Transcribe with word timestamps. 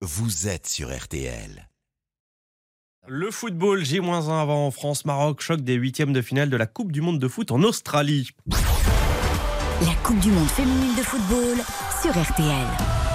vous 0.00 0.46
êtes 0.46 0.68
sur 0.68 0.96
RTL. 0.96 1.68
Le 3.08 3.30
football, 3.32 3.84
J-1 3.84 4.30
avant 4.40 4.70
France-Maroc, 4.70 5.40
choc 5.40 5.60
des 5.60 5.74
huitièmes 5.74 6.12
de 6.12 6.22
finale 6.22 6.50
de 6.50 6.56
la 6.56 6.66
Coupe 6.66 6.92
du 6.92 7.00
Monde 7.00 7.18
de 7.18 7.26
foot 7.26 7.50
en 7.50 7.62
Australie. 7.62 8.30
La 8.46 9.94
Coupe 10.04 10.20
du 10.20 10.30
Monde 10.30 10.48
féminine 10.48 10.94
de 10.94 11.02
football 11.02 11.56
sur 12.00 12.10
RTL. 12.10 13.07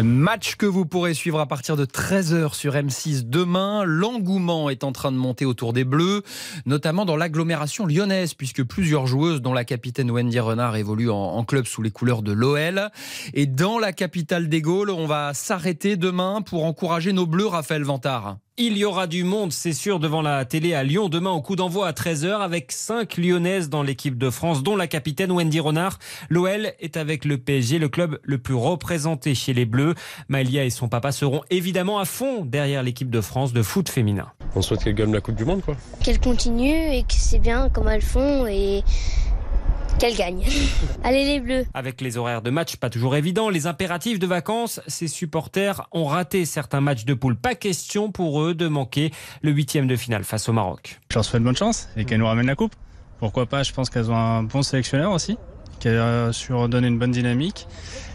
Match 0.00 0.56
que 0.56 0.64
vous 0.64 0.86
pourrez 0.86 1.12
suivre 1.12 1.38
à 1.38 1.46
partir 1.46 1.76
de 1.76 1.84
13h 1.84 2.54
sur 2.54 2.72
M6 2.72 3.28
demain. 3.28 3.84
L'engouement 3.84 4.70
est 4.70 4.84
en 4.84 4.92
train 4.92 5.12
de 5.12 5.18
monter 5.18 5.44
autour 5.44 5.74
des 5.74 5.84
Bleus, 5.84 6.22
notamment 6.64 7.04
dans 7.04 7.16
l'agglomération 7.16 7.84
lyonnaise, 7.84 8.32
puisque 8.32 8.62
plusieurs 8.62 9.06
joueuses, 9.06 9.42
dont 9.42 9.52
la 9.52 9.66
capitaine 9.66 10.10
Wendy 10.10 10.40
Renard, 10.40 10.76
évoluent 10.76 11.10
en, 11.10 11.44
club 11.44 11.66
sous 11.66 11.82
les 11.82 11.90
couleurs 11.90 12.22
de 12.22 12.32
l'OL. 12.32 12.88
Et 13.34 13.44
dans 13.44 13.78
la 13.78 13.92
capitale 13.92 14.48
des 14.48 14.62
Gaules, 14.62 14.88
on 14.88 15.06
va 15.06 15.34
s'arrêter 15.34 15.96
demain 15.96 16.40
pour 16.40 16.64
encourager 16.64 17.12
nos 17.12 17.26
Bleus, 17.26 17.48
Raphaël 17.48 17.82
Vantard. 17.82 18.38
Il 18.58 18.76
y 18.76 18.84
aura 18.84 19.06
du 19.06 19.24
monde, 19.24 19.50
c'est 19.50 19.72
sûr, 19.72 19.98
devant 19.98 20.20
la 20.20 20.44
télé 20.44 20.74
à 20.74 20.84
Lyon 20.84 21.08
demain 21.08 21.30
au 21.30 21.40
coup 21.40 21.56
d'envoi 21.56 21.86
à 21.86 21.92
13h 21.92 22.40
avec 22.40 22.70
5 22.70 23.16
lyonnaises 23.16 23.70
dans 23.70 23.82
l'équipe 23.82 24.18
de 24.18 24.28
France, 24.28 24.62
dont 24.62 24.76
la 24.76 24.86
capitaine 24.86 25.32
Wendy 25.32 25.58
Renard. 25.58 25.98
L'OL 26.28 26.74
est 26.78 26.98
avec 26.98 27.24
le 27.24 27.38
PSG, 27.38 27.78
le 27.78 27.88
club 27.88 28.20
le 28.22 28.36
plus 28.36 28.52
représenté 28.52 29.34
chez 29.34 29.54
les 29.54 29.64
Bleus. 29.64 29.94
Malia 30.28 30.64
et 30.66 30.70
son 30.70 30.90
papa 30.90 31.12
seront 31.12 31.40
évidemment 31.48 31.98
à 31.98 32.04
fond 32.04 32.44
derrière 32.44 32.82
l'équipe 32.82 33.08
de 33.08 33.22
France 33.22 33.54
de 33.54 33.62
foot 33.62 33.88
féminin. 33.88 34.30
On 34.54 34.60
souhaite 34.60 34.84
qu'elle 34.84 34.96
gagne 34.96 35.14
la 35.14 35.22
Coupe 35.22 35.36
du 35.36 35.46
Monde, 35.46 35.62
quoi. 35.62 35.74
Qu'elle 36.04 36.20
continue 36.20 36.92
et 36.92 37.04
que 37.04 37.14
c'est 37.14 37.38
bien 37.38 37.70
comme 37.70 37.88
elles 37.88 38.02
font 38.02 38.46
et 38.46 38.82
qu'elle 39.98 40.16
gagne. 40.16 40.44
Allez 41.04 41.24
les 41.24 41.40
Bleus. 41.40 41.66
Avec 41.74 42.00
les 42.00 42.16
horaires 42.16 42.42
de 42.42 42.50
match 42.50 42.76
pas 42.76 42.90
toujours 42.90 43.16
évidents, 43.16 43.48
les 43.48 43.66
impératifs 43.66 44.18
de 44.18 44.26
vacances, 44.26 44.80
ces 44.86 45.08
supporters 45.08 45.86
ont 45.92 46.06
raté 46.06 46.44
certains 46.44 46.80
matchs 46.80 47.04
de 47.04 47.14
poule. 47.14 47.36
Pas 47.36 47.54
question 47.54 48.10
pour 48.10 48.42
eux 48.42 48.54
de 48.54 48.68
manquer 48.68 49.10
le 49.42 49.50
huitième 49.50 49.86
de 49.86 49.96
finale 49.96 50.24
face 50.24 50.48
au 50.48 50.52
Maroc. 50.52 51.00
Je 51.10 51.16
leur 51.16 51.24
souhaite 51.24 51.42
bonne 51.42 51.56
chance 51.56 51.88
et 51.96 52.04
qu'elles 52.04 52.18
nous 52.18 52.26
ramènent 52.26 52.46
la 52.46 52.56
coupe. 52.56 52.74
Pourquoi 53.18 53.46
pas 53.46 53.62
Je 53.62 53.72
pense 53.72 53.88
qu'elles 53.88 54.10
ont 54.10 54.16
un 54.16 54.42
bon 54.42 54.62
sélectionneur 54.62 55.12
aussi, 55.12 55.38
qui 55.82 55.88
a 55.88 56.32
su 56.32 56.52
redonner 56.54 56.86
une 56.86 56.98
bonne 56.98 57.10
dynamique. 57.10 57.66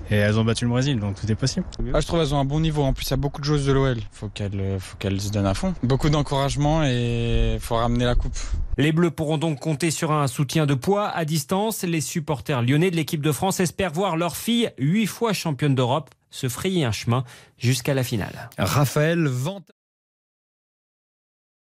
Et 0.09 0.15
elles 0.15 0.39
ont 0.39 0.45
battu 0.45 0.63
le 0.63 0.69
Brésil, 0.69 1.01
donc 1.01 1.19
tout 1.19 1.29
est 1.29 1.35
possible. 1.35 1.65
Ah, 1.93 1.99
je 1.99 2.07
trouve 2.07 2.21
qu'elles 2.21 2.33
ont 2.33 2.39
un 2.39 2.45
bon 2.45 2.61
niveau. 2.61 2.81
En 2.81 2.93
plus, 2.93 3.07
il 3.07 3.09
y 3.09 3.13
a 3.13 3.17
beaucoup 3.17 3.41
de 3.41 3.45
joueuses 3.45 3.65
de 3.65 3.73
l'OL. 3.73 3.97
Faut 4.13 4.29
qu'elles, 4.29 4.77
faut 4.79 4.95
qu'elles 4.95 5.19
se 5.19 5.31
donnent 5.31 5.45
à 5.45 5.53
fond. 5.53 5.73
Beaucoup 5.83 6.09
d'encouragement 6.09 6.85
et 6.85 7.55
il 7.55 7.59
faut 7.59 7.75
ramener 7.75 8.05
la 8.05 8.15
coupe. 8.15 8.33
Les 8.77 8.93
Bleus 8.93 9.11
pourront 9.11 9.37
donc 9.37 9.59
compter 9.59 9.91
sur 9.91 10.13
un 10.13 10.27
soutien 10.27 10.65
de 10.65 10.75
poids 10.75 11.09
à 11.09 11.25
distance. 11.25 11.83
Les 11.83 11.99
supporters 11.99 12.61
lyonnais 12.61 12.89
de 12.89 12.95
l'équipe 12.95 13.21
de 13.21 13.33
France 13.33 13.59
espèrent 13.59 13.91
voir 13.91 14.15
leur 14.15 14.37
fille, 14.37 14.71
huit 14.77 15.07
fois 15.07 15.33
championne 15.33 15.75
d'Europe, 15.75 16.09
se 16.29 16.47
frayer 16.47 16.85
un 16.85 16.93
chemin 16.93 17.25
jusqu'à 17.57 17.93
la 17.93 18.03
finale. 18.03 18.49
Raphaël 18.57 19.27
Vant 19.27 19.61